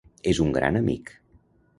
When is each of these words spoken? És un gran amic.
És 0.31 0.39
un 0.45 0.53
gran 0.55 0.79
amic. 0.79 1.13